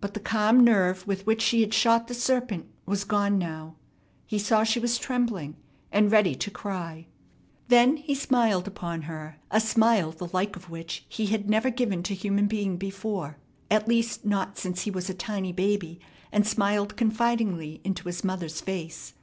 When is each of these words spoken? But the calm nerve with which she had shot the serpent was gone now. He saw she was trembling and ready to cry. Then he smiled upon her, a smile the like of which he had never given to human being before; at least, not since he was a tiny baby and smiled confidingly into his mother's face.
But 0.00 0.14
the 0.14 0.18
calm 0.18 0.64
nerve 0.64 1.06
with 1.06 1.24
which 1.24 1.40
she 1.40 1.60
had 1.60 1.72
shot 1.72 2.08
the 2.08 2.14
serpent 2.14 2.66
was 2.84 3.04
gone 3.04 3.38
now. 3.38 3.76
He 4.26 4.36
saw 4.36 4.64
she 4.64 4.80
was 4.80 4.98
trembling 4.98 5.56
and 5.92 6.10
ready 6.10 6.34
to 6.34 6.50
cry. 6.50 7.06
Then 7.68 7.96
he 7.98 8.12
smiled 8.16 8.66
upon 8.66 9.02
her, 9.02 9.38
a 9.52 9.60
smile 9.60 10.10
the 10.10 10.26
like 10.32 10.56
of 10.56 10.68
which 10.68 11.06
he 11.08 11.26
had 11.26 11.48
never 11.48 11.70
given 11.70 12.02
to 12.02 12.14
human 12.16 12.48
being 12.48 12.76
before; 12.76 13.38
at 13.70 13.86
least, 13.86 14.24
not 14.26 14.58
since 14.58 14.80
he 14.80 14.90
was 14.90 15.08
a 15.08 15.14
tiny 15.14 15.52
baby 15.52 16.00
and 16.32 16.44
smiled 16.44 16.96
confidingly 16.96 17.80
into 17.84 18.08
his 18.08 18.24
mother's 18.24 18.60
face. 18.60 19.14